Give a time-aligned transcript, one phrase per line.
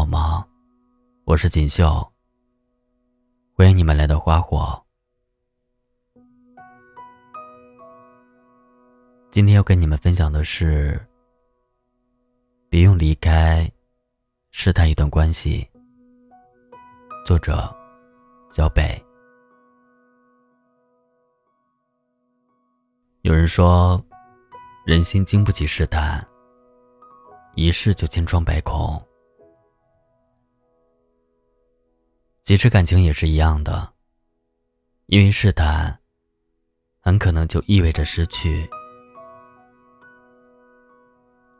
[0.00, 0.46] 好吗？
[1.24, 2.10] 我是锦绣。
[3.54, 4.82] 欢迎你们来到花火。
[9.30, 10.98] 今天要跟你们分享的是：
[12.70, 13.70] 别用离开
[14.52, 15.68] 试探一段关系。
[17.26, 17.70] 作者：
[18.50, 18.98] 小北。
[23.20, 24.02] 有人说，
[24.86, 26.26] 人心经不起试探，
[27.54, 28.98] 一试就千疮百孔。
[32.50, 33.92] 其实感情也是一样的，
[35.06, 36.00] 因为试探，
[36.98, 38.68] 很可能就意味着失去。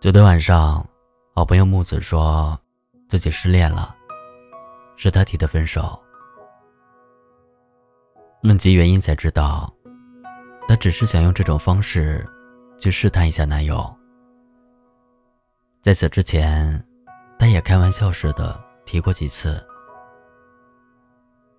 [0.00, 0.84] 昨天晚上，
[1.32, 2.60] 好朋友木子说
[3.06, 3.94] 自己失恋了，
[4.96, 5.96] 是他提的分手。
[8.42, 9.72] 问及原因，才知道，
[10.66, 12.28] 他只是想用这种方式
[12.80, 13.88] 去试探一下男友。
[15.82, 16.84] 在此之前，
[17.38, 19.64] 他也开玩笑似的提过几次。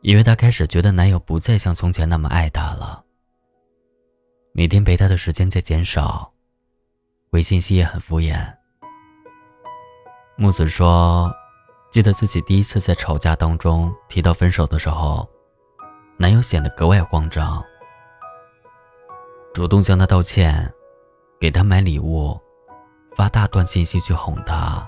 [0.02, 3.04] 因为她开始觉得男友不再像从前那么爱她了，
[4.52, 6.34] 每天陪她的时间在减少，
[7.32, 8.56] 回信息也很敷衍。
[10.36, 11.32] 木子说
[11.94, 15.30] ：“记得自己第一次在吵架当中提到分手的时候，
[16.18, 17.64] 男友显得格外慌张，
[19.54, 20.74] 主动向她道歉，
[21.40, 22.40] 给她买礼物，
[23.16, 24.88] 发大段信息去哄她。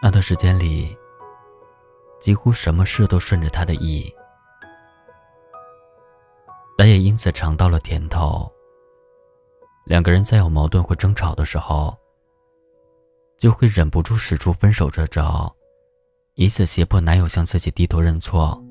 [0.00, 0.96] 那段时间里。”
[2.22, 4.08] 几乎什么事都顺着他的意，
[6.78, 8.50] 他也因此尝到了甜头。
[9.84, 11.98] 两个人在有矛盾或争吵的时候，
[13.38, 15.52] 就会忍不住使出分手这招，
[16.34, 18.62] 以此胁迫男友向自己低头认错。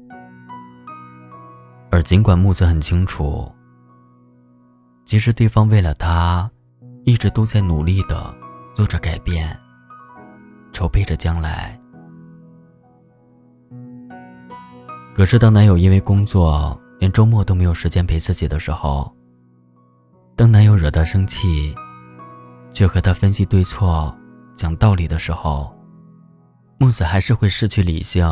[1.90, 3.54] 而尽管木子很清楚，
[5.06, 6.50] 其实对方为了他，
[7.04, 8.34] 一直都在努力的
[8.74, 9.60] 做着改变，
[10.72, 11.81] 筹备着将来。
[15.14, 19.14] 可是，当男友因为工作连周末都没有时间陪自己的时候，
[20.38, 21.76] 当男友惹她生气，
[22.74, 24.16] 却和她分析对错、
[24.56, 25.76] 讲道理的时候，
[26.78, 28.26] 木子还是会失去理性，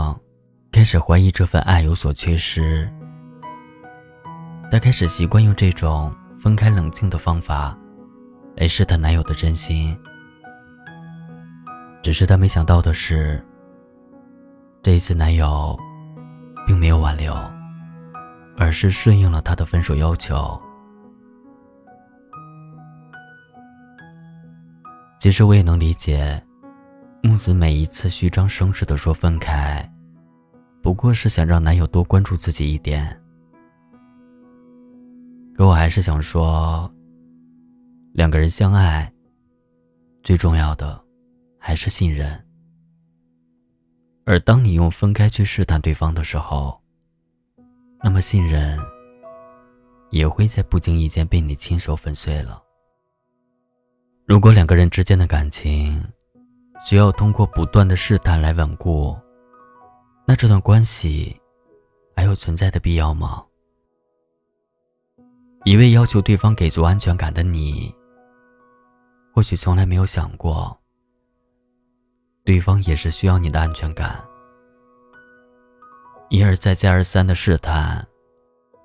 [0.72, 2.89] 开始怀疑这份爱有所缺失。
[4.72, 7.78] 她开始习惯用这种分开冷静的方法
[8.56, 9.95] 来试探男友的真心。
[12.01, 13.45] 只是她没想到的是，
[14.81, 15.78] 这一次男友。
[16.69, 17.34] 并没有挽留，
[18.56, 20.62] 而是顺应了他的分手要求。
[25.19, 26.40] 其实我也能理解，
[27.24, 29.84] 木子每一次虚张声势的说分开，
[30.84, 33.19] 不过是想让男友多关注自己一点。
[35.57, 36.88] 可我还是想说，
[38.13, 39.12] 两个人相爱，
[40.22, 41.03] 最重要的
[41.57, 42.40] 还是信任。
[44.29, 46.79] 而当你用分开去试探对方的时候，
[48.03, 48.79] 那么信任
[50.12, 52.62] 也会在不经意间被你亲手粉碎了。
[54.28, 56.00] 如果两个人之间的感情
[56.85, 59.18] 需要通过不断的试探来稳固，
[60.28, 61.35] 那这段关系
[62.16, 63.44] 还有存在的必要吗？
[65.63, 67.91] 一味要求对方给足安全感的你，
[69.34, 70.78] 或许从来没有想过。
[72.44, 74.23] 对方也是需要你的安全感，
[76.29, 78.07] 一而再、再而三的试探，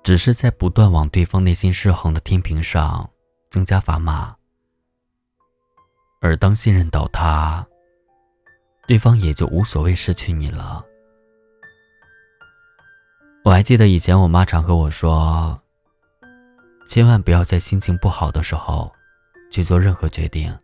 [0.03, 3.09] 只是在不断往对方内心失衡的天平上
[3.49, 4.35] 增加砝码。
[6.21, 7.65] 而当信任倒塌，
[8.87, 10.83] 对方也就无所谓失去你了。
[13.43, 15.59] 我还记得以前我妈常和我说，
[16.87, 18.91] 千万不要在心情不好的时候
[19.51, 20.55] 去做任何决定，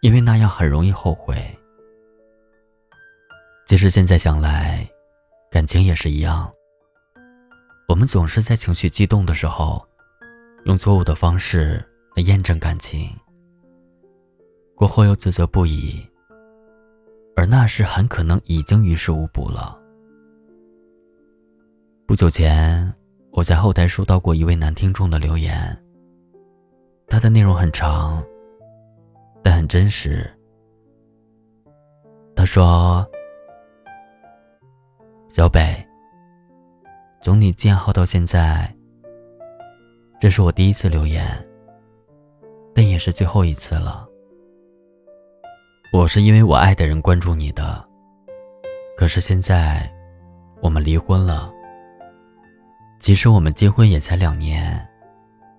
[0.00, 1.59] 因为那样很容易后悔。
[3.70, 4.84] 其实现在想来，
[5.48, 6.52] 感情也是一样。
[7.86, 9.86] 我们总是在情绪激动的时候，
[10.64, 11.74] 用错误的方式
[12.16, 13.08] 来验证感情，
[14.74, 16.04] 过后又自责不已，
[17.36, 19.78] 而那时很可能已经于事无补了。
[22.08, 22.92] 不久前，
[23.30, 25.80] 我在后台收到过一位男听众的留言，
[27.06, 28.20] 他的内容很长，
[29.44, 30.28] 但很真实。
[32.34, 33.08] 他说。
[35.32, 35.76] 小北，
[37.22, 38.68] 从你建号到现在，
[40.18, 41.24] 这是我第一次留言，
[42.74, 44.04] 但也是最后一次了。
[45.92, 47.86] 我是因为我爱的人关注你的，
[48.98, 49.88] 可是现在
[50.60, 51.48] 我们离婚了。
[52.98, 54.84] 其实我们结婚也才两年，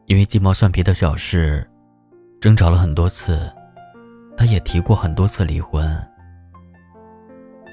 [0.05, 1.65] 因为鸡毛蒜皮的小事，
[2.41, 3.49] 争吵了很多次，
[4.35, 5.97] 他也提过很多次离婚。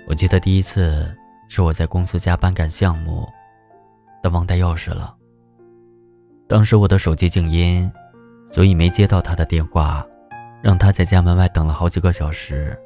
[0.06, 1.12] 我记得第一次
[1.48, 3.26] 是我在公司加班赶项目，
[4.22, 5.14] 但忘带钥匙了。
[6.46, 7.90] 当时我的手机静音，
[8.50, 10.06] 所以没接到他的电话，
[10.62, 12.78] 让他在家门外等了好几个小时。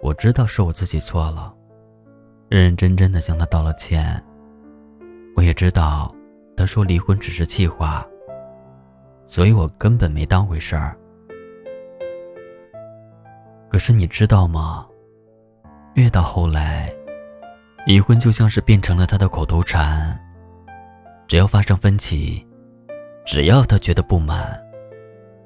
[0.00, 1.54] 我知道是我自己错了，
[2.48, 4.20] 认认真真的向他道了歉。
[5.36, 6.14] 我也知道
[6.56, 8.06] 他说离婚只是气话，
[9.26, 10.96] 所以我根本没当回事儿。
[13.70, 14.86] 可是你知道吗？
[15.94, 16.90] 越到后来，
[17.86, 20.18] 离婚就像是变成了他的口头禅。
[21.28, 22.46] 只要发生分歧，
[23.24, 24.60] 只要他觉得不满，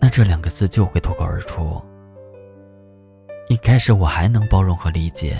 [0.00, 1.82] 那这两个字就会脱口而出。
[3.48, 5.36] 一开始我还能包容和理解，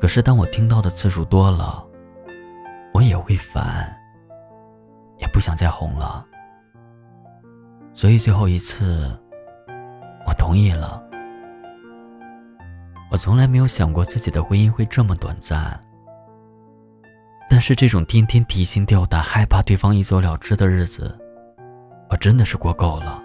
[0.00, 1.84] 可是当我听到的次数多了，
[2.92, 3.92] 我也会烦，
[5.18, 6.24] 也不想再哄了。
[7.92, 9.08] 所以最后一次，
[10.26, 11.07] 我同意了。
[13.10, 15.78] 我从来没有想过自己的婚姻会这么短暂。
[17.50, 21.18] 但是这种天天提心吊胆、害怕对方一走了之的日子，
[22.10, 23.22] 我真的是过够了。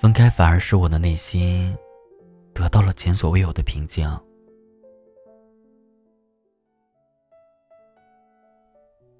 [0.00, 1.76] 分开反而使我的内心
[2.52, 4.10] 得到了前所未有的平静。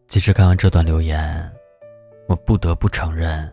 [0.08, 1.48] 其实看完这段留言，
[2.26, 3.52] 我不得不承认，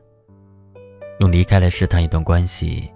[1.19, 2.91] 用离开来试探一段关系，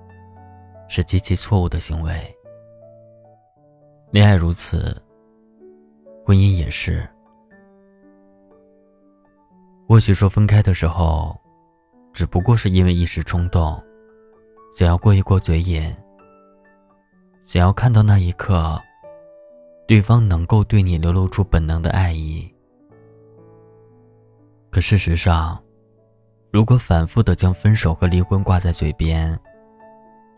[0.92, 2.12] 是极其错误的行为。
[4.12, 5.02] 恋爱如此。
[6.26, 7.08] 婚姻也是，
[9.88, 11.36] 或许说分开的时候，
[12.14, 13.82] 只不过是因为一时冲动，
[14.76, 15.82] 想要过一过嘴瘾，
[17.42, 18.80] 想要看到那一刻，
[19.88, 22.54] 对方能够对你流露出本能的爱意。
[24.70, 25.62] 可事实上，
[26.52, 29.38] 如果反复的将分手和离婚挂在嘴边，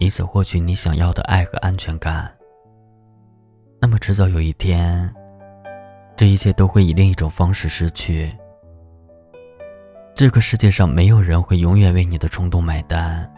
[0.03, 2.29] 以此获取你想要的爱和安全感，
[3.79, 5.09] 那么迟早有一天。
[6.17, 8.35] 这一切都会以另一种方式失去。
[10.13, 13.31] 这个世界上没有人会永远为你的冲动买单，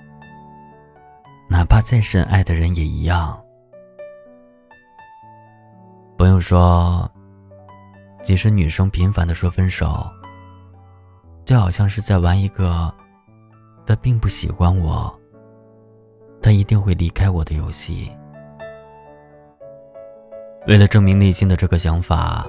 [1.48, 3.40] 哪怕再深爱的人也一样。
[6.18, 7.08] 朋友说，
[8.24, 10.04] 即使女生频繁的说分手，
[11.46, 12.92] 就好像是在玩一个
[13.86, 15.18] 他并不喜欢我，
[16.46, 18.12] 他一定会离开我的游戏。
[20.68, 22.48] 为了证明内心的这个想法。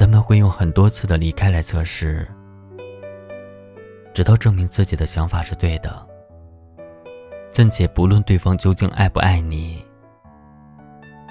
[0.00, 2.24] 他们会用很多次的离开来测试，
[4.14, 6.06] 直到证明自己的想法是对的。
[7.50, 9.84] 暂且不论对方究竟爱不爱你，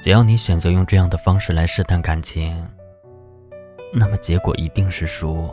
[0.04, 2.62] 只要你选择用这样的方式来试探感情，
[3.94, 5.50] 那么结果一定是输。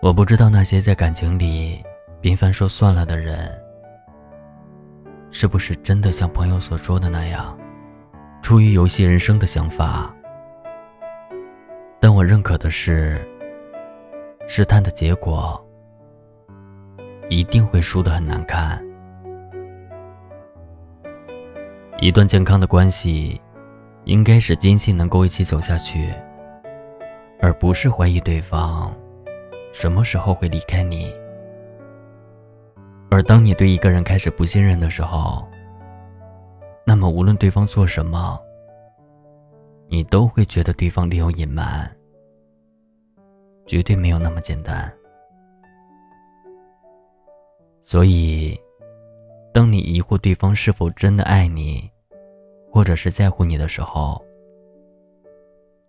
[0.00, 1.84] 我不知道那些在感情里
[2.20, 3.50] 频繁说算了的人，
[5.30, 7.56] 是不是真的像朋友所说的那样。
[8.42, 10.14] 出于游戏人生的想法，
[12.00, 13.20] 但我认可的是，
[14.48, 15.60] 试探的结果
[17.28, 18.82] 一定会输得很难看。
[22.00, 23.40] 一段健康的关系，
[24.04, 26.12] 应该是坚信能够一起走下去，
[27.40, 28.94] 而不是怀疑对方
[29.72, 31.12] 什么时候会离开你。
[33.16, 35.42] 而当你对一个人开始不信任的时候，
[36.84, 38.38] 那么，无论对方做什么，
[39.88, 41.90] 你都会觉得对方另有隐瞒，
[43.64, 44.92] 绝对没有那么简单。
[47.82, 48.54] 所以，
[49.50, 51.90] 当你疑惑对方是否真的爱你，
[52.70, 54.22] 或者是在乎你的时候，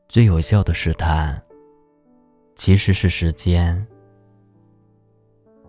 [0.07, 1.43] 最有效的试探
[2.55, 3.85] 其实是时间，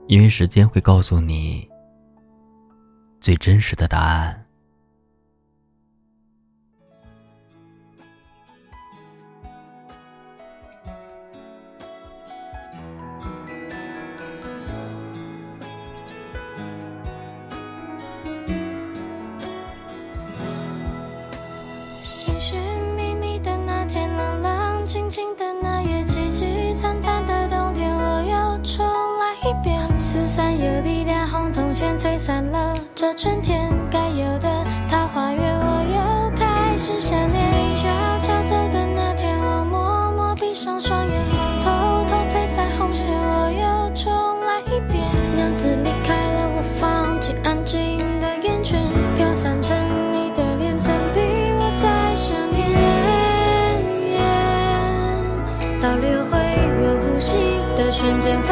[0.08, 1.68] 因为时间会告诉你
[3.20, 4.47] 最真实的答案。
[30.08, 30.26] 遍。
[30.26, 34.48] 苏散有力量，红铜线吹散了这春天该有的
[34.88, 37.44] 桃花源，我又开始想念。
[37.52, 37.88] 你悄
[38.20, 41.12] 悄走的那天，我默默闭上双眼，
[41.62, 41.70] 偷
[42.06, 44.10] 偷吹散红线，我又重
[44.46, 45.04] 来一遍。
[45.36, 48.80] 娘子离开了，我放弃安静的烟圈，
[49.16, 49.76] 飘散成。
[55.80, 56.36] 倒流回
[56.80, 57.36] 我呼吸
[57.76, 58.42] 的瞬间，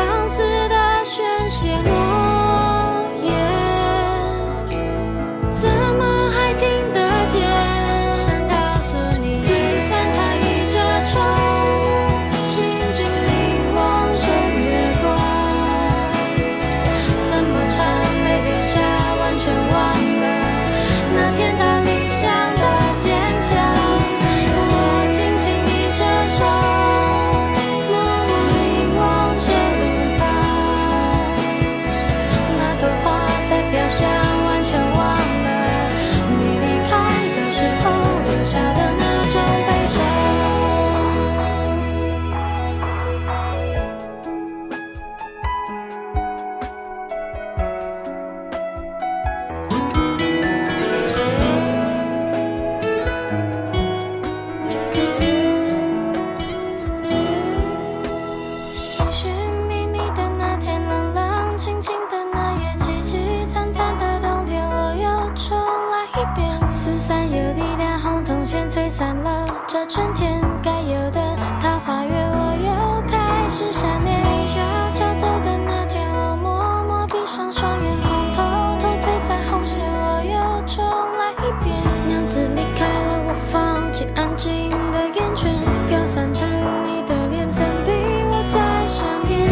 [68.97, 69.45] 散了。
[69.69, 71.21] 这春天该有的
[71.61, 74.17] 桃花月，我又开始想念。
[74.25, 74.59] 你悄
[74.91, 78.41] 悄走的那天，我默默闭上双眼，风偷
[78.81, 80.83] 偷吹散红线，我又重
[81.19, 81.76] 来一遍。
[82.09, 85.53] 娘子离开了，我放弃安静的眼圈，
[85.91, 86.49] 飘散成
[86.83, 87.93] 你的脸，怎比
[88.31, 89.45] 我再想念？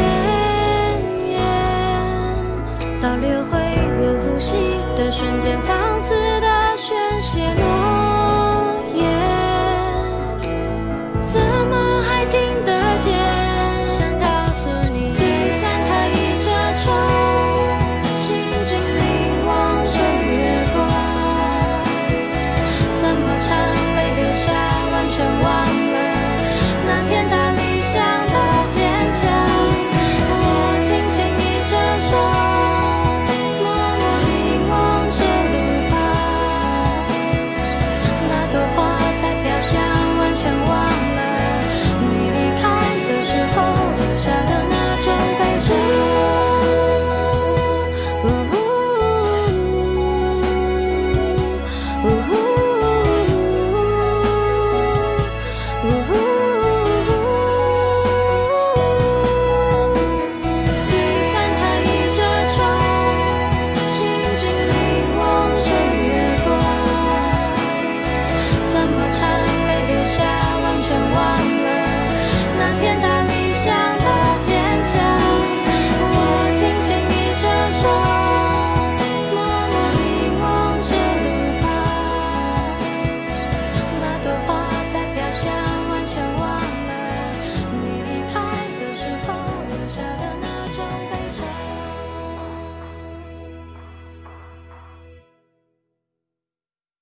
[2.99, 3.61] 倒流回
[4.01, 5.61] 我呼吸的瞬间，